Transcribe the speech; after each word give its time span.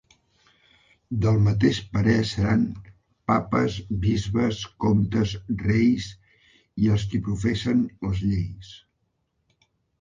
Del 1.25 1.35
mateix 1.47 1.81
parer 1.97 2.15
seran 2.29 2.63
papes, 3.33 3.77
bisbes, 4.07 4.63
comtes, 4.87 5.37
reis, 5.69 6.11
i 6.87 6.93
els 6.97 7.09
qui 7.13 7.25
professen 7.31 7.89
les 8.09 8.27
lleis. 8.29 8.77